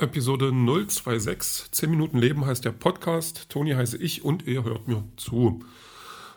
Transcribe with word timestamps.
Episode 0.00 0.52
026. 0.52 1.72
10 1.72 1.90
Minuten 1.90 2.18
Leben 2.18 2.46
heißt 2.46 2.64
der 2.64 2.70
Podcast. 2.70 3.48
Toni 3.48 3.72
heiße 3.72 3.96
ich 3.96 4.24
und 4.24 4.46
ihr 4.46 4.62
hört 4.62 4.86
mir 4.86 5.02
zu. 5.16 5.64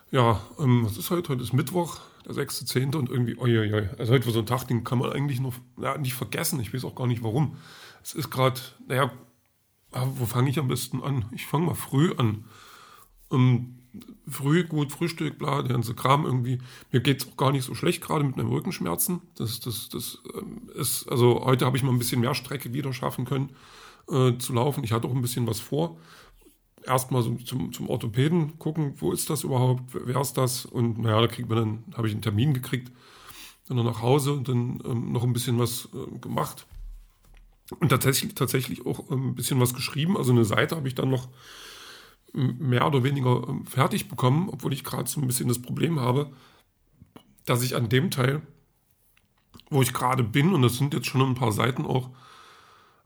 Ja, 0.09 0.41
ähm, 0.57 0.83
was 0.83 0.97
ist 0.97 1.11
heute? 1.11 1.29
Heute 1.29 1.43
ist 1.43 1.53
Mittwoch, 1.53 1.99
der 2.25 2.33
6.10. 2.33 2.95
und 2.95 3.11
irgendwie, 3.11 3.37
oi, 3.37 3.59
oi, 3.59 3.71
oi. 3.71 3.89
Also 3.99 4.13
heute 4.13 4.25
war 4.25 4.33
so 4.33 4.39
ein 4.39 4.47
Tag, 4.47 4.67
den 4.67 4.83
kann 4.83 4.97
man 4.97 5.11
eigentlich 5.11 5.39
noch 5.39 5.53
ja, 5.79 5.95
nicht 5.99 6.15
vergessen. 6.15 6.59
Ich 6.59 6.73
weiß 6.73 6.83
auch 6.85 6.95
gar 6.95 7.05
nicht 7.05 7.21
warum. 7.21 7.55
Es 8.01 8.13
ist 8.13 8.31
gerade, 8.31 8.59
naja, 8.87 9.11
ah, 9.91 10.07
wo 10.15 10.25
fange 10.25 10.49
ich 10.49 10.57
am 10.57 10.67
besten 10.67 11.03
an? 11.03 11.25
Ich 11.31 11.45
fange 11.45 11.67
mal 11.67 11.75
früh 11.75 12.15
an. 12.17 12.45
Ähm, 13.31 13.77
früh, 14.27 14.63
gut, 14.63 14.91
Frühstück, 14.91 15.37
bla, 15.37 15.61
der 15.61 15.73
ganze 15.73 15.93
Kram 15.93 16.25
irgendwie. 16.25 16.59
Mir 16.91 17.01
geht 17.01 17.21
es 17.21 17.29
auch 17.29 17.37
gar 17.37 17.51
nicht 17.51 17.65
so 17.65 17.75
schlecht, 17.75 18.01
gerade 18.01 18.23
mit 18.23 18.37
meinen 18.37 18.49
Rückenschmerzen. 18.49 19.21
Das, 19.35 19.59
das, 19.59 19.89
das 19.89 20.19
ähm, 20.35 20.69
ist, 20.75 21.07
also 21.09 21.43
heute 21.45 21.65
habe 21.65 21.77
ich 21.77 21.83
mal 21.83 21.91
ein 21.91 21.99
bisschen 21.99 22.21
mehr 22.21 22.35
Strecke 22.35 22.73
wieder 22.73 22.93
schaffen 22.93 23.25
können 23.25 23.51
äh, 24.09 24.37
zu 24.37 24.53
laufen. 24.53 24.83
Ich 24.83 24.91
hatte 24.91 25.07
auch 25.07 25.15
ein 25.15 25.21
bisschen 25.21 25.47
was 25.47 25.59
vor. 25.59 25.97
Erstmal 26.83 27.21
so 27.21 27.35
zum, 27.35 27.71
zum 27.73 27.89
Orthopäden 27.89 28.57
gucken, 28.57 28.95
wo 28.97 29.11
ist 29.11 29.29
das 29.29 29.43
überhaupt, 29.43 29.83
wer 29.93 30.19
ist 30.19 30.33
das? 30.33 30.65
Und 30.65 30.97
naja, 30.99 31.21
da 31.21 31.27
kriegt 31.27 31.49
man 31.49 31.57
dann, 31.57 31.95
habe 31.95 32.07
ich 32.07 32.13
einen 32.13 32.23
Termin 32.23 32.53
gekriegt, 32.53 32.91
dann 33.67 33.77
nach 33.77 34.01
Hause 34.01 34.33
und 34.33 34.47
dann 34.47 34.79
ähm, 34.85 35.11
noch 35.11 35.23
ein 35.23 35.33
bisschen 35.33 35.59
was 35.59 35.89
äh, 35.93 36.17
gemacht. 36.19 36.65
Und 37.79 37.89
tatsächlich, 37.89 38.35
tatsächlich 38.35 38.85
auch 38.85 39.11
ähm, 39.11 39.29
ein 39.29 39.35
bisschen 39.35 39.59
was 39.59 39.73
geschrieben. 39.73 40.17
Also 40.17 40.31
eine 40.31 40.43
Seite 40.43 40.75
habe 40.75 40.87
ich 40.87 40.95
dann 40.95 41.09
noch 41.09 41.29
mehr 42.33 42.87
oder 42.87 43.03
weniger 43.03 43.47
ähm, 43.47 43.65
fertig 43.65 44.09
bekommen, 44.09 44.49
obwohl 44.49 44.73
ich 44.73 44.83
gerade 44.83 45.09
so 45.09 45.19
ein 45.19 45.27
bisschen 45.27 45.47
das 45.47 45.61
Problem 45.61 45.99
habe, 45.99 46.31
dass 47.45 47.63
ich 47.63 47.75
an 47.75 47.89
dem 47.89 48.11
Teil, 48.11 48.41
wo 49.69 49.81
ich 49.81 49.93
gerade 49.93 50.23
bin, 50.23 50.53
und 50.53 50.61
das 50.61 50.77
sind 50.77 50.93
jetzt 50.93 51.07
schon 51.07 51.21
ein 51.21 51.35
paar 51.35 51.51
Seiten 51.51 51.85
auch, 51.85 52.09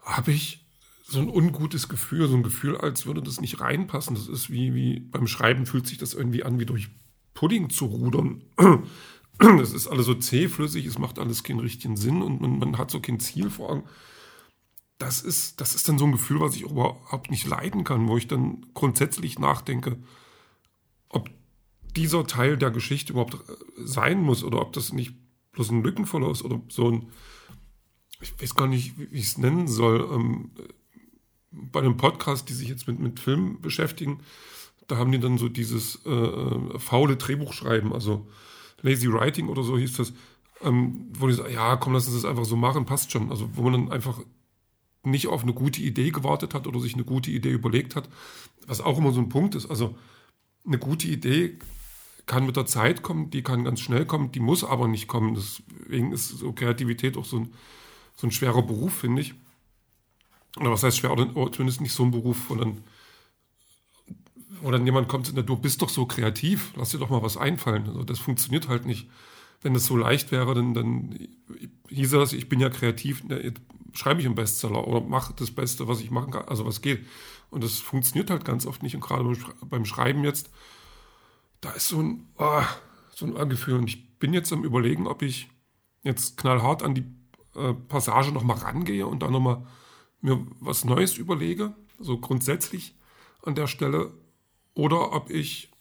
habe 0.01 0.31
ich 0.31 0.65
so 1.07 1.19
ein 1.19 1.29
ungutes 1.29 1.87
Gefühl, 1.87 2.27
so 2.27 2.35
ein 2.35 2.43
Gefühl, 2.43 2.77
als 2.77 3.05
würde 3.05 3.21
das 3.21 3.39
nicht 3.39 3.59
reinpassen. 3.59 4.15
Das 4.15 4.27
ist 4.27 4.49
wie, 4.49 4.73
wie 4.73 4.99
beim 4.99 5.27
Schreiben 5.27 5.65
fühlt 5.65 5.85
sich 5.85 5.97
das 5.97 6.13
irgendwie 6.13 6.43
an, 6.43 6.59
wie 6.59 6.65
durch 6.65 6.89
Pudding 7.33 7.69
zu 7.69 7.85
rudern. 7.85 8.43
Das 9.37 9.73
ist 9.73 9.87
alles 9.87 10.05
so 10.05 10.13
zähflüssig, 10.13 10.85
es 10.85 10.97
macht 10.97 11.19
alles 11.19 11.43
keinen 11.43 11.59
richtigen 11.59 11.97
Sinn 11.97 12.21
und 12.21 12.39
man, 12.39 12.57
man 12.57 12.77
hat 12.77 12.89
so 12.89 13.01
kein 13.01 13.19
Ziel 13.19 13.49
vor 13.49 13.69
Augen 13.69 13.83
das 14.97 15.21
ist, 15.21 15.59
das 15.59 15.75
ist 15.75 15.89
dann 15.89 15.97
so 15.97 16.05
ein 16.05 16.11
Gefühl, 16.11 16.39
was 16.39 16.55
ich 16.55 16.61
überhaupt 16.61 17.29
nicht 17.29 17.45
leiden 17.45 17.83
kann, 17.83 18.07
wo 18.07 18.17
ich 18.17 18.27
dann 18.27 18.65
grundsätzlich 18.73 19.39
nachdenke, 19.39 19.97
ob 21.09 21.29
dieser 21.95 22.25
Teil 22.25 22.57
der 22.57 22.71
Geschichte 22.71 23.13
überhaupt 23.13 23.35
äh, 23.35 23.55
sein 23.77 24.21
muss 24.21 24.43
oder 24.43 24.61
ob 24.61 24.73
das 24.73 24.93
nicht 24.93 25.13
bloß 25.51 25.71
ein 25.71 25.83
Lückenvoller 25.83 26.31
ist 26.31 26.43
oder 26.43 26.61
so 26.69 26.91
ein, 26.91 27.09
ich 28.21 28.41
weiß 28.41 28.55
gar 28.55 28.67
nicht, 28.67 28.97
wie 28.97 29.17
ich 29.17 29.25
es 29.25 29.37
nennen 29.37 29.67
soll. 29.67 30.07
Ähm, 30.11 30.51
bei 31.51 31.79
einem 31.79 31.97
Podcast, 31.97 32.49
die 32.49 32.53
sich 32.53 32.67
jetzt 32.67 32.87
mit, 32.87 32.99
mit 32.99 33.19
Film 33.19 33.61
beschäftigen, 33.61 34.19
da 34.87 34.97
haben 34.97 35.11
die 35.11 35.19
dann 35.19 35.37
so 35.37 35.49
dieses 35.49 36.01
äh, 36.05 36.09
äh 36.09 36.79
faule 36.79 37.17
Drehbuchschreiben, 37.17 37.93
also 37.93 38.27
Lazy 38.81 39.11
Writing 39.11 39.47
oder 39.47 39.63
so 39.63 39.77
hieß 39.77 39.97
das, 39.97 40.13
ähm, 40.61 41.07
wo 41.13 41.27
die 41.27 41.33
sagen, 41.33 41.53
ja, 41.53 41.75
komm, 41.77 41.93
lass 41.93 42.07
uns 42.07 42.15
das 42.15 42.25
einfach 42.25 42.45
so 42.45 42.55
machen, 42.55 42.85
passt 42.85 43.11
schon. 43.11 43.31
Also 43.31 43.49
wo 43.55 43.63
man 43.63 43.73
dann 43.73 43.91
einfach 43.91 44.19
nicht 45.05 45.27
auf 45.27 45.43
eine 45.43 45.53
gute 45.53 45.81
Idee 45.81 46.11
gewartet 46.11 46.53
hat 46.53 46.67
oder 46.67 46.79
sich 46.79 46.93
eine 46.93 47.03
gute 47.03 47.31
Idee 47.31 47.51
überlegt 47.51 47.95
hat, 47.95 48.09
was 48.67 48.81
auch 48.81 48.97
immer 48.97 49.11
so 49.11 49.19
ein 49.19 49.29
Punkt 49.29 49.55
ist. 49.55 49.69
Also 49.69 49.95
eine 50.65 50.77
gute 50.77 51.07
Idee 51.07 51.57
kann 52.25 52.45
mit 52.45 52.55
der 52.55 52.65
Zeit 52.65 53.03
kommen, 53.03 53.29
die 53.29 53.43
kann 53.43 53.63
ganz 53.63 53.79
schnell 53.79 54.05
kommen, 54.05 54.31
die 54.31 54.39
muss 54.39 54.63
aber 54.63 54.87
nicht 54.87 55.07
kommen. 55.07 55.35
Deswegen 55.35 56.11
ist 56.11 56.29
so 56.29 56.53
Kreativität 56.53 57.17
auch 57.17 57.25
so 57.25 57.37
ein, 57.37 57.53
so 58.15 58.27
ein 58.27 58.31
schwerer 58.31 58.63
Beruf, 58.63 58.93
finde 58.93 59.21
ich. 59.21 59.35
Oder 60.57 60.71
was 60.71 60.83
heißt 60.83 60.97
schwer, 60.97 61.11
oder 61.11 61.51
zumindest 61.51 61.81
nicht 61.81 61.93
so 61.93 62.03
ein 62.03 62.11
Beruf, 62.11 62.49
wo 62.49 62.55
dann, 62.55 62.79
wo 64.61 64.71
dann 64.71 64.85
jemand 64.85 65.07
kommt 65.07 65.29
und 65.29 65.35
sagt, 65.35 65.49
du 65.49 65.57
bist 65.57 65.81
doch 65.81 65.89
so 65.89 66.05
kreativ, 66.05 66.71
lass 66.75 66.91
dir 66.91 66.97
doch 66.97 67.09
mal 67.09 67.21
was 67.21 67.37
einfallen. 67.37 67.87
Also 67.87 68.03
das 68.03 68.19
funktioniert 68.19 68.67
halt 68.67 68.85
nicht. 68.85 69.09
Wenn 69.61 69.73
das 69.73 69.85
so 69.85 69.97
leicht 69.97 70.31
wäre, 70.31 70.53
dann, 70.53 70.73
dann 70.73 71.19
hieße 71.89 72.17
das, 72.17 72.33
ich 72.33 72.49
bin 72.49 72.59
ja 72.59 72.69
kreativ, 72.69 73.23
schreibe 73.95 74.19
ich 74.19 74.25
einen 74.25 74.35
Bestseller 74.35 74.87
oder 74.87 75.01
mache 75.01 75.33
das 75.35 75.51
Beste, 75.51 75.87
was 75.87 76.01
ich 76.01 76.11
machen 76.11 76.31
kann, 76.31 76.45
also 76.45 76.65
was 76.65 76.81
geht. 76.81 77.05
Und 77.49 77.63
das 77.63 77.79
funktioniert 77.79 78.29
halt 78.29 78.45
ganz 78.45 78.65
oft 78.65 78.83
nicht. 78.83 78.95
Und 78.95 79.01
gerade 79.01 79.35
beim 79.65 79.85
Schreiben 79.85 80.23
jetzt, 80.23 80.49
da 81.61 81.71
ist 81.71 81.87
so 81.87 82.01
ein, 82.01 82.27
oh, 82.37 82.63
so 83.13 83.33
ein 83.35 83.49
Gefühl. 83.49 83.75
Und 83.75 83.87
ich 83.87 84.19
bin 84.19 84.33
jetzt 84.33 84.51
am 84.51 84.63
Überlegen, 84.63 85.07
ob 85.07 85.21
ich 85.21 85.49
jetzt 86.03 86.37
knallhart 86.37 86.83
an 86.83 86.95
die 86.95 87.05
äh, 87.55 87.73
Passage 87.73 88.31
nochmal 88.31 88.57
rangehe 88.57 89.07
und 89.07 89.21
dann 89.21 89.31
nochmal 89.31 89.65
mir 90.21 90.45
was 90.59 90.85
Neues 90.85 91.17
überlege, 91.17 91.75
so 91.99 92.17
grundsätzlich 92.17 92.95
an 93.43 93.55
der 93.55 93.67
Stelle, 93.67 94.11
oder 94.73 95.13
ob 95.13 95.29
ich 95.29 95.71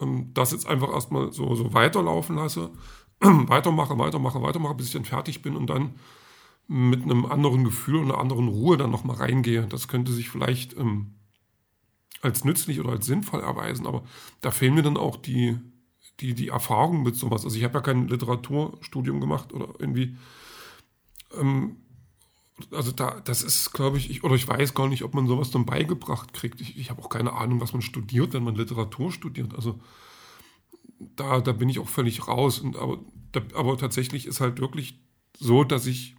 ähm, 0.00 0.32
das 0.34 0.52
jetzt 0.52 0.66
einfach 0.66 0.90
erstmal 0.90 1.32
so, 1.32 1.54
so 1.54 1.72
weiterlaufen 1.72 2.36
lasse, 2.36 2.70
weitermache, 3.20 3.98
weitermache, 3.98 4.42
weitermache, 4.42 4.74
bis 4.74 4.86
ich 4.86 4.92
dann 4.92 5.04
fertig 5.04 5.42
bin 5.42 5.56
und 5.56 5.68
dann 5.68 5.94
mit 6.68 7.02
einem 7.02 7.24
anderen 7.24 7.64
Gefühl 7.64 7.96
und 7.96 8.10
einer 8.10 8.20
anderen 8.20 8.46
Ruhe 8.46 8.76
dann 8.76 8.90
nochmal 8.90 9.16
reingehe. 9.16 9.66
Das 9.66 9.88
könnte 9.88 10.12
sich 10.12 10.28
vielleicht 10.28 10.76
ähm, 10.76 11.14
als 12.20 12.44
nützlich 12.44 12.78
oder 12.78 12.90
als 12.90 13.06
sinnvoll 13.06 13.40
erweisen, 13.40 13.86
aber 13.86 14.04
da 14.42 14.50
fehlen 14.50 14.74
mir 14.74 14.82
dann 14.82 14.98
auch 14.98 15.16
die, 15.16 15.58
die, 16.20 16.34
die 16.34 16.48
Erfahrung 16.48 17.02
mit 17.02 17.16
sowas. 17.16 17.44
Also 17.44 17.56
ich 17.56 17.64
habe 17.64 17.74
ja 17.74 17.80
kein 17.80 18.08
Literaturstudium 18.08 19.20
gemacht 19.20 19.52
oder 19.52 19.68
irgendwie. 19.78 20.16
Ähm, 21.38 21.76
also 22.72 22.90
da, 22.92 23.20
das 23.20 23.42
ist, 23.42 23.72
glaube 23.72 23.98
ich, 23.98 24.10
ich, 24.10 24.24
oder 24.24 24.34
ich 24.34 24.46
weiß 24.46 24.74
gar 24.74 24.88
nicht, 24.88 25.04
ob 25.04 25.14
man 25.14 25.26
sowas 25.28 25.50
dann 25.50 25.64
beigebracht 25.64 26.32
kriegt. 26.32 26.60
Ich, 26.60 26.76
ich 26.76 26.90
habe 26.90 27.00
auch 27.00 27.08
keine 27.08 27.32
Ahnung, 27.32 27.60
was 27.60 27.72
man 27.72 27.82
studiert, 27.82 28.32
wenn 28.32 28.42
man 28.42 28.56
Literatur 28.56 29.12
studiert. 29.12 29.54
Also 29.54 29.80
da, 30.98 31.40
da 31.40 31.52
bin 31.52 31.68
ich 31.68 31.78
auch 31.78 31.88
völlig 31.88 32.26
raus. 32.26 32.58
Und, 32.58 32.76
aber, 32.76 32.98
da, 33.32 33.40
aber 33.54 33.78
tatsächlich 33.78 34.26
ist 34.26 34.40
halt 34.40 34.60
wirklich 34.60 34.98
so, 35.38 35.62
dass 35.62 35.86
ich 35.86 36.17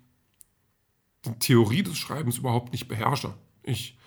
die 1.25 1.39
Theorie 1.39 1.83
des 1.83 1.97
Schreibens 1.97 2.37
überhaupt 2.37 2.71
nicht 2.71 2.87
beherrsche. 2.87 3.33
Ich, 3.63 3.97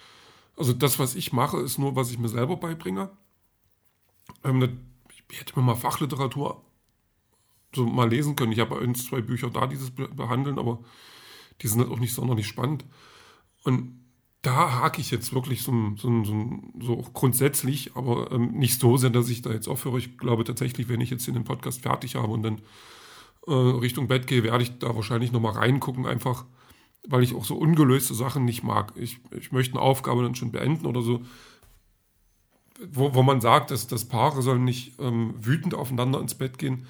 also 0.56 0.72
das, 0.72 0.98
was 0.98 1.14
ich 1.14 1.32
mache, 1.32 1.58
ist 1.58 1.78
nur, 1.78 1.96
was 1.96 2.10
ich 2.10 2.18
mir 2.18 2.28
selber 2.28 2.56
beibringe. 2.56 3.10
Ähm, 4.44 4.80
ich 5.30 5.40
hätte 5.40 5.58
mir 5.58 5.64
mal 5.64 5.74
Fachliteratur 5.74 6.64
so 7.74 7.86
mal 7.86 8.08
lesen 8.08 8.36
können. 8.36 8.52
Ich 8.52 8.60
habe 8.60 8.78
ein, 8.78 8.94
zwei 8.94 9.20
Bücher 9.20 9.50
da, 9.50 9.66
die 9.66 9.76
das 9.76 9.90
behandeln, 9.90 10.58
aber 10.58 10.80
die 11.60 11.68
sind 11.68 11.80
halt 11.80 11.90
auch 11.90 11.98
nicht 11.98 12.14
sonderlich 12.14 12.46
spannend. 12.46 12.84
Und 13.64 14.02
da 14.42 14.80
hake 14.80 15.00
ich 15.00 15.10
jetzt 15.10 15.32
wirklich 15.32 15.62
so, 15.62 15.72
so, 15.96 16.24
so, 16.24 16.60
so 16.80 16.96
grundsätzlich, 17.12 17.94
aber 17.94 18.32
ähm, 18.32 18.52
nicht 18.52 18.80
so 18.80 18.96
sehr, 18.96 19.10
dass 19.10 19.28
ich 19.28 19.42
da 19.42 19.52
jetzt 19.52 19.68
aufhöre. 19.68 19.98
Ich 19.98 20.18
glaube 20.18 20.44
tatsächlich, 20.44 20.88
wenn 20.88 21.00
ich 21.00 21.10
jetzt 21.10 21.28
in 21.28 21.34
den 21.34 21.44
Podcast 21.44 21.82
fertig 21.82 22.16
habe 22.16 22.32
und 22.32 22.42
dann 22.42 22.60
äh, 23.46 23.52
Richtung 23.52 24.08
Bett 24.08 24.26
gehe, 24.26 24.42
werde 24.42 24.64
ich 24.64 24.78
da 24.78 24.94
wahrscheinlich 24.94 25.30
nochmal 25.30 25.52
reingucken, 25.52 26.06
einfach 26.06 26.44
weil 27.06 27.22
ich 27.22 27.34
auch 27.34 27.44
so 27.44 27.56
ungelöste 27.56 28.14
Sachen 28.14 28.44
nicht 28.44 28.62
mag. 28.62 28.92
Ich, 28.96 29.20
ich 29.30 29.52
möchte 29.52 29.74
eine 29.74 29.82
Aufgabe 29.82 30.22
dann 30.22 30.34
schon 30.34 30.52
beenden 30.52 30.86
oder 30.86 31.02
so, 31.02 31.22
wo, 32.90 33.14
wo 33.14 33.22
man 33.22 33.40
sagt, 33.40 33.70
dass, 33.70 33.86
dass 33.86 34.06
Paare 34.08 34.42
sollen 34.42 34.64
nicht 34.64 34.98
ähm, 35.00 35.34
wütend 35.38 35.74
aufeinander 35.74 36.20
ins 36.20 36.34
Bett 36.34 36.58
gehen, 36.58 36.86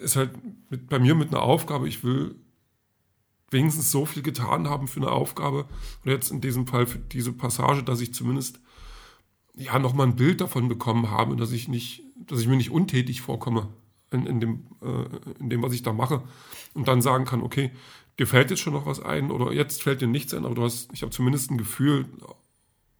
ist 0.00 0.16
halt 0.16 0.32
mit, 0.70 0.88
bei 0.88 0.98
mir 0.98 1.14
mit 1.14 1.28
einer 1.28 1.42
Aufgabe, 1.42 1.88
ich 1.88 2.04
will 2.04 2.34
wenigstens 3.50 3.90
so 3.90 4.04
viel 4.04 4.22
getan 4.22 4.68
haben 4.68 4.88
für 4.88 5.00
eine 5.00 5.12
Aufgabe, 5.12 5.66
oder 6.02 6.12
jetzt 6.12 6.30
in 6.30 6.40
diesem 6.40 6.66
Fall 6.66 6.86
für 6.86 6.98
diese 6.98 7.32
Passage, 7.32 7.82
dass 7.82 8.00
ich 8.00 8.12
zumindest 8.12 8.60
ja 9.54 9.78
nochmal 9.78 10.08
ein 10.08 10.16
Bild 10.16 10.40
davon 10.40 10.68
bekommen 10.68 11.10
habe, 11.10 11.36
dass 11.36 11.52
ich 11.52 11.68
nicht, 11.68 12.02
dass 12.16 12.40
ich 12.40 12.48
mir 12.48 12.56
nicht 12.56 12.70
untätig 12.70 13.20
vorkomme 13.20 13.68
in, 14.14 14.26
in, 14.26 14.40
dem, 14.40 14.66
äh, 14.82 15.40
in 15.40 15.50
dem, 15.50 15.62
was 15.62 15.72
ich 15.72 15.82
da 15.82 15.92
mache. 15.92 16.22
Und 16.72 16.88
dann 16.88 17.02
sagen 17.02 17.24
kann, 17.24 17.42
okay, 17.42 17.70
dir 18.18 18.26
fällt 18.26 18.50
jetzt 18.50 18.60
schon 18.60 18.72
noch 18.72 18.86
was 18.86 19.00
ein 19.00 19.30
oder 19.30 19.52
jetzt 19.52 19.82
fällt 19.82 20.00
dir 20.00 20.08
nichts 20.08 20.34
ein, 20.34 20.44
aber 20.44 20.54
du 20.54 20.62
hast, 20.62 20.92
ich 20.92 21.02
habe 21.02 21.12
zumindest 21.12 21.50
ein 21.50 21.58
Gefühl, 21.58 22.06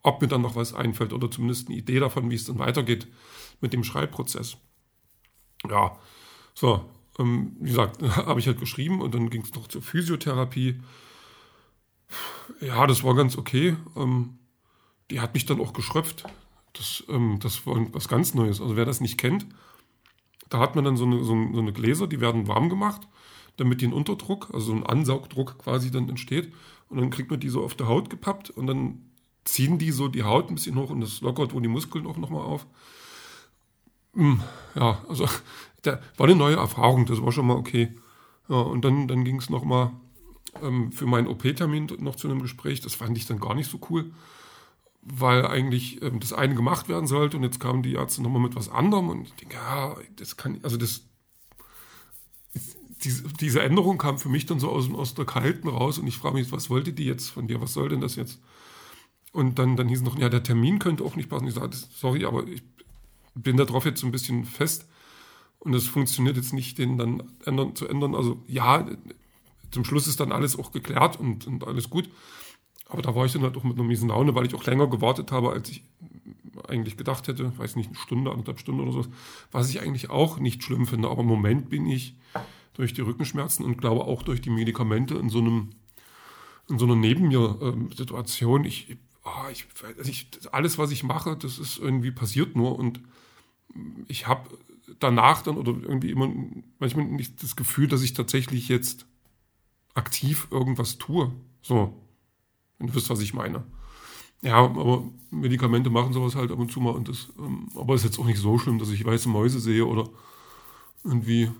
ob 0.03 0.21
mir 0.21 0.27
dann 0.27 0.41
noch 0.41 0.55
was 0.55 0.73
einfällt 0.73 1.13
oder 1.13 1.31
zumindest 1.31 1.67
eine 1.67 1.77
Idee 1.77 1.99
davon, 1.99 2.29
wie 2.29 2.35
es 2.35 2.45
dann 2.45 2.59
weitergeht 2.59 3.07
mit 3.61 3.73
dem 3.73 3.83
Schreibprozess. 3.83 4.57
Ja, 5.67 5.97
so, 6.53 6.85
ähm, 7.17 7.55
wie 7.59 7.69
gesagt, 7.69 8.01
habe 8.15 8.39
ich 8.39 8.47
halt 8.47 8.59
geschrieben 8.59 9.01
und 9.01 9.13
dann 9.15 9.29
ging 9.29 9.41
es 9.41 9.53
noch 9.53 9.67
zur 9.67 9.81
Physiotherapie. 9.81 10.81
Ja, 12.61 12.85
das 12.85 13.03
war 13.03 13.15
ganz 13.15 13.37
okay. 13.37 13.75
Ähm, 13.95 14.37
die 15.09 15.19
hat 15.19 15.33
mich 15.33 15.45
dann 15.45 15.59
auch 15.59 15.73
geschröpft. 15.73 16.25
Das, 16.73 17.03
ähm, 17.09 17.39
das 17.41 17.65
war 17.65 17.75
was 17.93 18.07
ganz 18.07 18.33
Neues. 18.33 18.61
Also 18.61 18.75
wer 18.75 18.85
das 18.85 19.01
nicht 19.01 19.17
kennt, 19.17 19.47
da 20.49 20.59
hat 20.59 20.75
man 20.75 20.85
dann 20.85 20.97
so 20.97 21.05
eine, 21.05 21.23
so 21.23 21.33
eine 21.33 21.73
Gläser, 21.73 22.07
die 22.07 22.21
werden 22.21 22.47
warm 22.47 22.69
gemacht 22.69 23.07
damit 23.57 23.83
einen 23.83 23.93
Unterdruck, 23.93 24.49
also 24.53 24.67
so 24.67 24.73
ein 24.73 24.85
Ansaugdruck 24.85 25.57
quasi 25.57 25.91
dann 25.91 26.09
entsteht. 26.09 26.51
Und 26.89 26.99
dann 26.99 27.09
kriegt 27.09 27.31
man 27.31 27.39
die 27.39 27.49
so 27.49 27.63
auf 27.63 27.75
der 27.75 27.87
Haut 27.87 28.09
gepappt 28.09 28.49
und 28.49 28.67
dann 28.67 29.01
ziehen 29.43 29.77
die 29.77 29.91
so 29.91 30.07
die 30.07 30.23
Haut 30.23 30.49
ein 30.49 30.55
bisschen 30.55 30.75
hoch 30.75 30.89
und 30.89 31.01
das 31.01 31.21
lockert 31.21 31.53
wohl 31.53 31.61
die 31.61 31.67
Muskeln 31.67 32.07
auch 32.07 32.17
nochmal 32.17 32.43
auf. 32.43 32.65
Hm, 34.13 34.41
ja, 34.75 35.03
also 35.07 35.27
da 35.81 35.99
war 36.17 36.27
eine 36.27 36.35
neue 36.35 36.55
Erfahrung, 36.55 37.05
das 37.05 37.21
war 37.21 37.31
schon 37.31 37.47
mal 37.47 37.57
okay. 37.57 37.95
Ja, 38.49 38.57
und 38.57 38.85
dann, 38.85 39.07
dann 39.07 39.23
ging 39.23 39.37
es 39.37 39.49
nochmal 39.49 39.91
ähm, 40.61 40.91
für 40.91 41.07
meinen 41.07 41.27
OP-Termin 41.27 41.89
noch 41.99 42.15
zu 42.15 42.27
einem 42.27 42.41
Gespräch. 42.41 42.81
Das 42.81 42.93
fand 42.93 43.17
ich 43.17 43.25
dann 43.25 43.39
gar 43.39 43.55
nicht 43.55 43.69
so 43.69 43.79
cool, 43.89 44.11
weil 45.05 45.45
eigentlich 45.45 46.01
ähm, 46.01 46.19
das 46.19 46.33
eine 46.33 46.55
gemacht 46.55 46.89
werden 46.89 47.05
sollte 47.07 47.37
und 47.37 47.43
jetzt 47.43 47.59
kamen 47.59 47.83
die 47.83 47.93
Ärzte 47.93 48.23
nochmal 48.23 48.41
mit 48.41 48.55
was 48.55 48.69
anderem 48.69 49.09
und 49.09 49.27
ich 49.27 49.33
denke, 49.35 49.55
ja, 49.55 49.95
das 50.15 50.35
kann, 50.35 50.59
also 50.63 50.77
das, 50.77 51.01
diese, 53.03 53.23
diese 53.39 53.61
Änderung 53.61 53.99
kam 53.99 54.17
für 54.17 54.29
mich 54.29 54.47
dann 54.47 54.59
so 54.59 54.69
aus, 54.69 54.91
aus 54.91 55.13
der 55.13 55.25
Kalten 55.25 55.67
raus 55.67 55.99
und 55.99 56.07
ich 56.07 56.17
frage 56.17 56.35
mich, 56.35 56.51
was 56.51 56.71
wollte 56.71 56.91
die 56.91 57.05
jetzt 57.05 57.29
von 57.29 57.47
dir? 57.47 57.61
Was 57.61 57.73
soll 57.73 57.89
denn 57.89 58.01
das 58.01 58.15
jetzt? 58.15 58.39
Und 59.31 59.59
dann, 59.59 59.75
dann 59.75 59.87
hieß 59.89 60.01
noch, 60.01 60.17
ja, 60.17 60.29
der 60.29 60.43
Termin 60.43 60.79
könnte 60.79 61.03
auch 61.03 61.15
nicht 61.15 61.29
passen. 61.29 61.47
Ich 61.47 61.53
sage, 61.53 61.75
sorry, 61.75 62.25
aber 62.25 62.47
ich 62.47 62.63
bin 63.35 63.57
darauf 63.57 63.85
jetzt 63.85 63.99
so 63.99 64.07
ein 64.07 64.11
bisschen 64.11 64.45
fest 64.45 64.87
und 65.59 65.73
es 65.75 65.87
funktioniert 65.87 66.37
jetzt 66.37 66.53
nicht, 66.53 66.79
den 66.79 66.97
dann 66.97 67.23
ändern, 67.45 67.75
zu 67.75 67.87
ändern. 67.87 68.15
Also 68.15 68.43
ja, 68.47 68.87
zum 69.69 69.85
Schluss 69.85 70.07
ist 70.07 70.19
dann 70.19 70.31
alles 70.31 70.57
auch 70.57 70.71
geklärt 70.71 71.19
und, 71.19 71.45
und 71.45 71.67
alles 71.67 71.89
gut. 71.89 72.09
Aber 72.87 73.01
da 73.01 73.15
war 73.15 73.25
ich 73.25 73.33
dann 73.33 73.41
halt 73.41 73.57
auch 73.57 73.63
mit 73.63 73.77
einer 73.77 73.87
miesen 73.87 74.09
Laune, 74.09 74.35
weil 74.35 74.45
ich 74.45 74.55
auch 74.55 74.65
länger 74.65 74.87
gewartet 74.87 75.31
habe, 75.31 75.51
als 75.51 75.69
ich 75.69 75.83
eigentlich 76.67 76.97
gedacht 76.97 77.27
hätte. 77.27 77.57
Weiß 77.57 77.75
nicht, 77.75 77.89
eine 77.89 77.97
Stunde, 77.97 78.31
anderthalb 78.31 78.59
Stunden 78.59 78.81
oder 78.81 78.91
so. 78.91 79.05
Was 79.51 79.69
ich 79.69 79.81
eigentlich 79.81 80.09
auch 80.09 80.39
nicht 80.39 80.63
schlimm 80.63 80.85
finde. 80.85 81.09
Aber 81.09 81.21
im 81.21 81.27
Moment 81.27 81.69
bin 81.69 81.85
ich 81.87 82.15
durch 82.73 82.93
die 82.93 83.01
Rückenschmerzen 83.01 83.65
und 83.65 83.77
glaube 83.77 84.05
auch 84.05 84.21
durch 84.21 84.41
die 84.41 84.49
Medikamente 84.49 85.15
in 85.15 85.29
so 85.29 85.39
einem 85.39 85.71
in 86.67 86.79
so 86.79 86.85
einer 86.85 86.95
Neben 86.95 87.27
mir 87.27 87.77
Situation. 87.95 88.65
Ich, 88.65 88.97
oh, 89.23 89.49
ich, 89.51 89.67
also 89.97 90.09
ich, 90.09 90.27
alles, 90.51 90.77
was 90.77 90.91
ich 90.91 91.03
mache, 91.03 91.35
das 91.35 91.59
ist 91.59 91.77
irgendwie 91.77 92.11
passiert 92.11 92.55
nur 92.55 92.77
und 92.77 93.01
ich 94.07 94.27
habe 94.27 94.49
danach 94.99 95.41
dann 95.41 95.57
oder 95.57 95.71
irgendwie 95.71 96.11
immer 96.11 96.31
manchmal 96.79 97.05
nicht 97.05 97.43
das 97.43 97.55
Gefühl, 97.55 97.87
dass 97.87 98.01
ich 98.01 98.13
tatsächlich 98.13 98.67
jetzt 98.67 99.05
aktiv 99.93 100.47
irgendwas 100.51 100.97
tue. 100.97 101.31
So, 101.61 101.93
wenn 102.77 102.87
du 102.87 102.95
wisst, 102.95 103.09
was 103.09 103.21
ich 103.21 103.33
meine. 103.33 103.63
Ja, 104.41 104.57
aber 104.57 105.03
Medikamente 105.31 105.89
machen 105.89 106.13
sowas 106.13 106.35
halt 106.35 106.51
ab 106.51 106.59
und 106.59 106.71
zu 106.71 106.79
mal 106.79 106.93
und 106.93 107.07
das, 107.07 107.29
ähm, 107.39 107.69
aber 107.75 107.95
ist 107.95 108.03
jetzt 108.03 108.19
auch 108.19 108.25
nicht 108.25 108.39
so 108.39 108.57
schlimm, 108.59 108.79
dass 108.79 108.89
ich 108.89 109.05
weiße 109.05 109.29
Mäuse 109.29 109.59
sehe 109.59 109.85
oder 109.85 110.09
irgendwie 111.03 111.51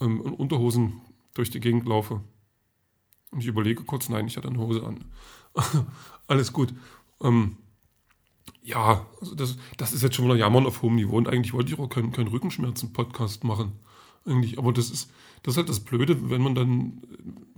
ähm, 0.00 0.22
in 0.24 0.32
Unterhosen 0.32 1.00
durch 1.34 1.50
die 1.50 1.60
Gegend 1.60 1.86
laufe. 1.86 2.20
Und 3.30 3.40
ich 3.40 3.46
überlege 3.46 3.84
kurz, 3.84 4.08
nein, 4.08 4.26
ich 4.26 4.36
hatte 4.36 4.48
eine 4.48 4.58
Hose 4.58 4.84
an. 4.84 5.04
Alles 6.26 6.52
gut. 6.52 6.74
Ähm, 7.22 7.56
ja, 8.62 9.06
also 9.20 9.34
das, 9.34 9.56
das 9.76 9.92
ist 9.92 10.02
jetzt 10.02 10.14
schon 10.14 10.26
wieder 10.26 10.36
Jammern 10.36 10.66
auf 10.66 10.82
hohem 10.82 10.96
Niveau. 10.96 11.16
Und 11.16 11.28
eigentlich 11.28 11.52
wollte 11.52 11.72
ich 11.72 11.78
auch 11.78 11.88
keinen, 11.88 12.12
keinen 12.12 12.28
Rückenschmerzen-Podcast 12.28 13.44
machen. 13.44 13.72
Eigentlich, 14.24 14.58
aber 14.58 14.72
das 14.72 14.90
ist, 14.90 15.10
das 15.42 15.54
ist 15.54 15.58
halt 15.58 15.68
das 15.68 15.80
Blöde, 15.80 16.30
wenn 16.30 16.42
man 16.42 16.54
dann 16.54 17.02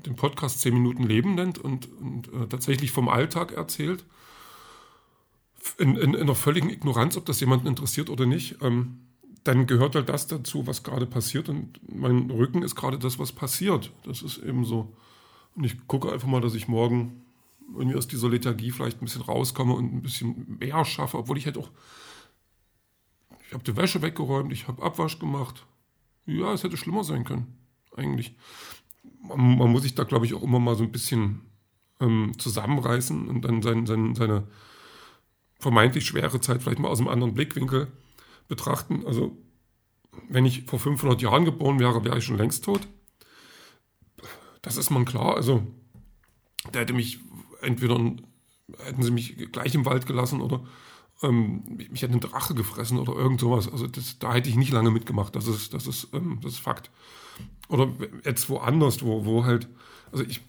den 0.07 0.17
Podcast 0.17 0.61
10 0.61 0.75
Minuten 0.75 1.03
Leben 1.03 1.35
nennt 1.35 1.59
und, 1.59 1.89
und 2.01 2.29
äh, 2.33 2.47
tatsächlich 2.49 2.91
vom 2.91 3.09
Alltag 3.09 3.53
erzählt. 3.53 4.05
In, 5.79 5.97
in, 5.97 6.15
in, 6.15 6.17
einer 6.17 6.35
völligen 6.35 6.71
Ignoranz, 6.71 7.17
ob 7.17 7.25
das 7.25 7.41
jemanden 7.41 7.67
interessiert 7.67 8.11
oder 8.11 8.27
nicht, 8.27 8.63
ähm, 8.63 8.99
dann 9.45 9.67
gehört 9.67 9.95
halt 9.95 10.09
das 10.09 10.27
dazu, 10.27 10.67
was 10.67 10.83
gerade 10.83 11.07
passiert. 11.07 11.49
Und 11.49 11.81
mein 11.93 12.31
Rücken 12.31 12.63
ist 12.63 12.75
gerade 12.75 12.99
das, 12.99 13.19
was 13.19 13.33
passiert. 13.33 13.93
Das 14.05 14.23
ist 14.23 14.39
eben 14.39 14.65
so. 14.65 14.95
Und 15.55 15.65
ich 15.65 15.87
gucke 15.87 16.13
einfach 16.13 16.29
mal, 16.29 16.41
dass 16.41 16.55
ich 16.55 16.69
morgen 16.69 17.23
irgendwie 17.73 17.97
aus 17.97 18.09
dieser 18.09 18.29
Lethargie 18.29 18.71
vielleicht 18.71 19.01
ein 19.01 19.05
bisschen 19.05 19.23
rauskomme 19.23 19.75
und 19.75 19.93
ein 19.93 20.03
bisschen 20.03 20.59
mehr 20.59 20.85
schaffe, 20.85 21.19
obwohl 21.19 21.39
ich 21.39 21.47
halt 21.47 21.59
auch, 21.59 21.71
ich 23.47 23.53
habe 23.53 23.65
die 23.65 23.77
Wäsche 23.77 24.03
weggeräumt, 24.03 24.53
ich 24.53 24.69
habe 24.69 24.83
Abwasch 24.83 25.19
gemacht. 25.19 25.65
Ja, 26.27 26.53
es 26.53 26.65
hätte 26.65 26.77
schlimmer 26.77 27.05
sein 27.05 27.25
können, 27.25 27.59
eigentlich. 27.97 28.37
Man, 29.23 29.59
man 29.59 29.71
muss 29.71 29.83
sich 29.83 29.95
da, 29.95 30.05
glaube 30.05 30.27
ich, 30.27 30.35
auch 30.35 30.43
immer 30.43 30.59
mal 30.59 30.77
so 30.77 30.85
ein 30.85 30.93
bisschen 30.93 31.43
ähm, 32.01 32.33
zusammenreißen 32.39 33.29
und 33.29 33.43
dann 33.43 33.63
sein, 33.63 33.87
sein, 33.87 34.15
seine 34.15 34.47
vermeintlich 35.59 36.07
schwere 36.07 36.41
Zeit 36.41 36.63
vielleicht 36.63 36.79
mal 36.79 36.89
aus 36.89 36.99
einem 36.99 37.09
anderen 37.09 37.35
Blickwinkel 37.35 37.89
betrachten. 38.49 39.05
Also, 39.07 39.37
wenn 40.29 40.45
ich 40.45 40.65
vor 40.65 40.79
500 40.79 41.21
Jahren 41.23 41.45
geboren 41.45 41.81
wäre, 41.81 42.05
wäre 42.05 42.19
ich 42.19 42.25
schon 42.25 42.39
längst 42.39 42.65
tot. 42.65 42.87
Das 44.63 44.77
ist 44.77 44.91
man 44.91 45.05
klar. 45.05 45.37
Also, 45.37 45.67
der 46.73 46.83
hätte 46.83 46.93
mich 46.93 47.21
entweder 47.61 47.99
hätten 48.79 49.03
sie 49.03 49.11
mich 49.11 49.37
gleich 49.53 49.75
im 49.75 49.85
Wald 49.85 50.07
gelassen 50.07 50.41
oder 50.41 50.65
ähm, 51.25 51.63
mich 51.91 52.03
hätte 52.03 52.13
ein 52.13 52.21
Drache 52.21 52.55
gefressen 52.55 52.99
oder 52.99 53.15
irgend 53.15 53.41
sowas. 53.41 53.71
Also 53.71 53.87
das, 53.87 54.19
da 54.19 54.35
hätte 54.35 54.49
ich 54.49 54.57
nicht 54.57 54.73
lange 54.73 54.91
mitgemacht. 54.91 55.35
Das 55.35 55.47
ist, 55.47 55.75
das 55.75 55.87
ist, 55.87 56.09
ähm, 56.13 56.39
das 56.43 56.53
ist 56.53 56.59
Fakt. 56.61 56.91
Oder 57.69 57.91
jetzt 58.25 58.49
woanders, 58.49 59.03
wo, 59.03 59.25
wo 59.25 59.45
halt, 59.45 59.69
also 60.13 60.25
ich 60.25 60.41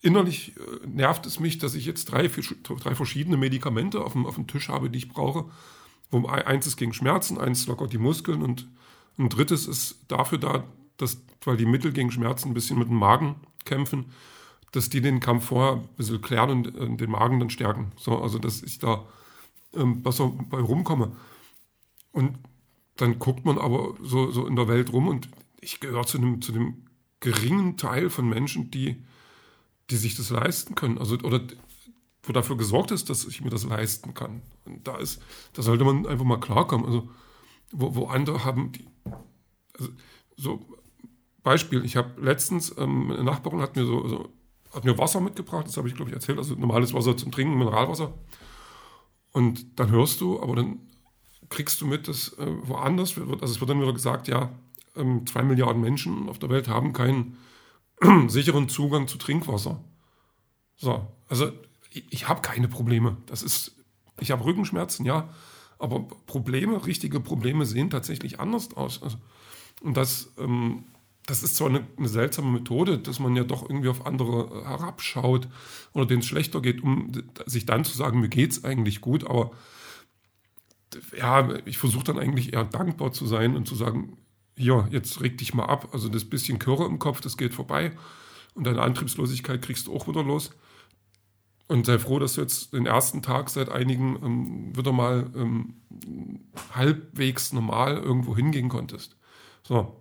innerlich 0.00 0.54
äh, 0.56 0.86
nervt 0.86 1.26
es 1.26 1.40
mich, 1.40 1.58
dass 1.58 1.74
ich 1.74 1.86
jetzt 1.86 2.06
drei, 2.06 2.28
drei 2.28 2.94
verschiedene 2.94 3.36
Medikamente 3.36 4.00
auf 4.00 4.12
dem, 4.12 4.26
auf 4.26 4.34
dem 4.34 4.46
Tisch 4.46 4.68
habe, 4.68 4.90
die 4.90 4.98
ich 4.98 5.08
brauche. 5.08 5.46
Wo 6.10 6.26
eins 6.26 6.66
ist 6.66 6.76
gegen 6.76 6.94
Schmerzen, 6.94 7.38
eins 7.38 7.66
lockert 7.66 7.92
die 7.92 7.98
Muskeln 7.98 8.42
und 8.42 8.66
ein 9.18 9.28
drittes 9.28 9.66
ist 9.66 10.04
dafür 10.08 10.38
da, 10.38 10.64
dass, 10.96 11.20
weil 11.44 11.56
die 11.56 11.66
Mittel 11.66 11.92
gegen 11.92 12.10
Schmerzen 12.10 12.48
ein 12.48 12.54
bisschen 12.54 12.78
mit 12.78 12.88
dem 12.88 12.96
Magen 12.96 13.36
kämpfen, 13.64 14.06
dass 14.72 14.88
die 14.88 15.00
den 15.00 15.20
Kampf 15.20 15.46
vorher 15.46 15.82
ein 15.82 15.88
bisschen 15.96 16.22
klären 16.22 16.50
und 16.50 16.66
äh, 16.68 16.96
den 16.96 17.10
Magen 17.10 17.40
dann 17.40 17.50
stärken. 17.50 17.92
So, 17.96 18.22
also 18.22 18.38
dass 18.38 18.62
ich 18.62 18.78
da 18.78 19.04
ähm, 19.74 20.02
besser 20.02 20.32
bei 20.50 20.58
rumkomme. 20.58 21.16
Und 22.12 22.38
dann 22.96 23.18
guckt 23.18 23.44
man 23.44 23.58
aber 23.58 23.94
so, 24.02 24.30
so 24.30 24.46
in 24.46 24.56
der 24.56 24.68
Welt 24.68 24.92
rum 24.92 25.08
und 25.08 25.28
ich 25.60 25.80
gehöre 25.80 26.06
zu 26.06 26.18
einem, 26.18 26.42
zu 26.42 26.52
einem 26.52 26.86
geringen 27.20 27.76
Teil 27.76 28.10
von 28.10 28.28
Menschen, 28.28 28.70
die, 28.70 29.04
die 29.90 29.96
sich 29.96 30.16
das 30.16 30.30
leisten 30.30 30.74
können. 30.74 30.98
Also, 30.98 31.16
oder 31.16 31.40
wo 32.22 32.32
dafür 32.32 32.56
gesorgt 32.56 32.90
ist, 32.90 33.08
dass 33.10 33.24
ich 33.24 33.40
mir 33.40 33.50
das 33.50 33.64
leisten 33.64 34.14
kann. 34.14 34.42
Und 34.64 34.86
da 34.86 34.96
ist, 34.98 35.22
da 35.54 35.62
sollte 35.62 35.84
man 35.84 36.06
einfach 36.06 36.24
mal 36.24 36.40
klarkommen. 36.40 36.86
Also, 36.86 37.08
wo, 37.72 37.94
wo 37.94 38.06
andere 38.06 38.44
haben 38.44 38.72
die, 38.72 38.84
also, 39.78 39.92
so 40.36 40.78
Beispiel, 41.42 41.84
ich 41.84 41.96
habe 41.96 42.20
letztens, 42.20 42.74
ähm, 42.78 43.10
eine 43.10 43.24
Nachbarin 43.24 43.60
hat 43.60 43.76
mir 43.76 43.86
so, 43.86 44.06
so 44.08 44.32
hat 44.74 44.84
mir 44.84 44.98
Wasser 44.98 45.20
mitgebracht, 45.20 45.66
das 45.66 45.76
habe 45.76 45.88
ich 45.88 45.94
glaube 45.94 46.10
ich 46.10 46.14
erzählt, 46.14 46.38
also 46.38 46.54
normales 46.54 46.92
Wasser 46.92 47.16
zum 47.16 47.32
Trinken, 47.32 47.56
Mineralwasser. 47.58 48.12
Und 49.38 49.78
dann 49.78 49.92
hörst 49.92 50.20
du, 50.20 50.42
aber 50.42 50.56
dann 50.56 50.80
kriegst 51.48 51.80
du 51.80 51.86
mit, 51.86 52.08
dass 52.08 52.32
äh, 52.38 52.46
woanders 52.62 53.16
wird, 53.16 53.40
also 53.40 53.54
es 53.54 53.60
wird 53.60 53.70
dann 53.70 53.80
wieder 53.80 53.92
gesagt, 53.92 54.26
ja, 54.26 54.50
ähm, 54.96 55.28
zwei 55.28 55.44
Milliarden 55.44 55.80
Menschen 55.80 56.28
auf 56.28 56.40
der 56.40 56.48
Welt 56.48 56.66
haben 56.66 56.92
keinen 56.92 57.36
sicheren 58.26 58.68
Zugang 58.68 59.06
zu 59.06 59.16
Trinkwasser. 59.16 59.78
So, 60.74 61.06
also 61.28 61.52
ich, 61.92 62.04
ich 62.10 62.28
habe 62.28 62.42
keine 62.42 62.66
Probleme. 62.66 63.16
Das 63.26 63.44
ist, 63.44 63.76
ich 64.18 64.32
habe 64.32 64.44
Rückenschmerzen, 64.44 65.06
ja, 65.06 65.28
aber 65.78 66.00
Probleme, 66.26 66.84
richtige 66.84 67.20
Probleme 67.20 67.64
sehen 67.64 67.90
tatsächlich 67.90 68.40
anders 68.40 68.76
aus. 68.76 69.00
Also, 69.04 69.18
und 69.82 69.96
das 69.96 70.32
ähm, 70.38 70.82
das 71.28 71.42
ist 71.42 71.56
zwar 71.56 71.68
eine, 71.68 71.86
eine, 71.98 72.08
seltsame 72.08 72.50
Methode, 72.50 72.98
dass 72.98 73.18
man 73.18 73.36
ja 73.36 73.44
doch 73.44 73.68
irgendwie 73.68 73.90
auf 73.90 74.06
andere 74.06 74.64
herabschaut 74.64 75.46
oder 75.92 76.06
denen 76.06 76.20
es 76.20 76.26
schlechter 76.26 76.62
geht, 76.62 76.82
um 76.82 77.12
sich 77.44 77.66
dann 77.66 77.84
zu 77.84 77.94
sagen, 77.96 78.20
mir 78.20 78.30
geht 78.30 78.52
es 78.52 78.64
eigentlich 78.64 79.02
gut, 79.02 79.24
aber 79.24 79.50
ja, 81.16 81.54
ich 81.66 81.76
versuche 81.76 82.04
dann 82.04 82.18
eigentlich 82.18 82.54
eher 82.54 82.64
dankbar 82.64 83.12
zu 83.12 83.26
sein 83.26 83.56
und 83.56 83.68
zu 83.68 83.74
sagen, 83.74 84.16
hier, 84.56 84.88
jetzt 84.90 85.20
reg 85.20 85.36
dich 85.36 85.52
mal 85.52 85.66
ab. 85.66 85.90
Also 85.92 86.08
das 86.08 86.24
bisschen 86.24 86.58
Körre 86.58 86.86
im 86.86 86.98
Kopf, 86.98 87.20
das 87.20 87.36
geht 87.36 87.52
vorbei 87.52 87.92
und 88.54 88.66
deine 88.66 88.80
Antriebslosigkeit 88.80 89.60
kriegst 89.60 89.86
du 89.86 89.94
auch 89.94 90.08
wieder 90.08 90.22
los. 90.22 90.50
Und 91.66 91.84
sei 91.84 91.98
froh, 91.98 92.18
dass 92.18 92.32
du 92.32 92.40
jetzt 92.40 92.72
den 92.72 92.86
ersten 92.86 93.20
Tag 93.20 93.50
seit 93.50 93.68
einigen 93.68 94.18
ähm, 94.24 94.76
wieder 94.76 94.92
mal 94.92 95.30
ähm, 95.36 95.74
halbwegs 96.74 97.52
normal 97.52 97.98
irgendwo 97.98 98.34
hingehen 98.34 98.70
konntest. 98.70 99.18
So, 99.62 99.94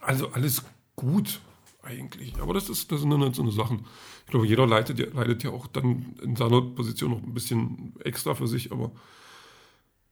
also 0.00 0.28
alles 0.30 0.64
gut 0.94 1.40
eigentlich. 1.82 2.40
Aber 2.40 2.54
das, 2.54 2.68
ist, 2.68 2.90
das 2.90 3.00
sind 3.00 3.10
dann 3.10 3.22
halt 3.22 3.34
so 3.34 3.42
eine 3.42 3.52
Sachen. 3.52 3.86
Ich 4.24 4.30
glaube, 4.30 4.46
jeder 4.46 4.66
leidet, 4.66 5.14
leidet 5.14 5.44
ja 5.44 5.50
auch 5.50 5.66
dann 5.66 6.16
in 6.22 6.36
seiner 6.36 6.60
Position 6.60 7.12
noch 7.12 7.22
ein 7.22 7.34
bisschen 7.34 7.94
extra 8.04 8.34
für 8.34 8.48
sich, 8.48 8.72
aber 8.72 8.90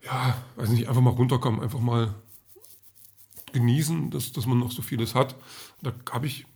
ja, 0.02 0.36
weiß 0.56 0.70
nicht, 0.70 0.88
einfach 0.88 1.00
mal 1.00 1.10
runterkommen, 1.10 1.60
einfach 1.60 1.80
mal 1.80 2.14
genießen, 3.52 4.10
dass, 4.10 4.32
dass 4.32 4.46
man 4.46 4.58
noch 4.58 4.70
so 4.70 4.82
vieles 4.82 5.14
hat. 5.14 5.36
Da 5.82 5.92
habe 6.10 6.26
ich, 6.26 6.46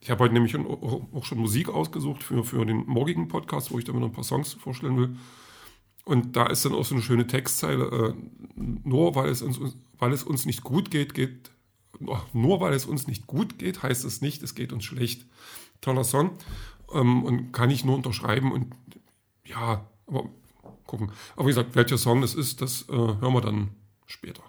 ich 0.00 0.10
habe 0.10 0.24
heute 0.24 0.34
nämlich 0.34 0.56
auch 0.56 1.24
schon 1.24 1.38
Musik 1.38 1.68
ausgesucht 1.68 2.22
für, 2.22 2.44
für 2.44 2.64
den 2.64 2.86
morgigen 2.86 3.28
Podcast, 3.28 3.70
wo 3.70 3.78
ich 3.78 3.84
dann 3.84 3.96
wieder 3.96 4.06
ein 4.06 4.12
paar 4.12 4.24
Songs 4.24 4.54
vorstellen 4.54 4.96
will. 4.96 5.16
Und 6.04 6.36
da 6.36 6.46
ist 6.46 6.64
dann 6.64 6.72
auch 6.72 6.84
so 6.84 6.94
eine 6.94 7.02
schöne 7.02 7.26
Textzeile, 7.26 8.14
äh, 8.14 8.14
nur 8.54 9.16
weil 9.16 9.28
es, 9.28 9.42
uns, 9.42 9.58
weil 9.98 10.12
es 10.12 10.22
uns 10.22 10.46
nicht 10.46 10.62
gut 10.62 10.90
geht, 10.90 11.14
geht 11.14 11.50
nur 12.32 12.60
weil 12.60 12.74
es 12.74 12.86
uns 12.86 13.06
nicht 13.06 13.26
gut 13.26 13.58
geht, 13.58 13.82
heißt 13.82 14.04
es 14.04 14.20
nicht, 14.20 14.42
es 14.42 14.54
geht 14.54 14.72
uns 14.72 14.84
schlecht. 14.84 15.26
Toller 15.80 16.04
Song 16.04 16.30
ähm, 16.92 17.22
und 17.24 17.52
kann 17.52 17.70
ich 17.70 17.84
nur 17.84 17.96
unterschreiben 17.96 18.52
und 18.52 18.74
ja, 19.44 19.86
aber 20.06 20.28
gucken. 20.86 21.12
Aber 21.34 21.46
wie 21.46 21.50
gesagt, 21.50 21.74
welcher 21.74 21.98
Song 21.98 22.20
das 22.20 22.34
ist, 22.34 22.60
das 22.62 22.88
äh, 22.88 22.92
hören 22.92 23.32
wir 23.32 23.40
dann 23.40 23.70
später. 24.06 24.42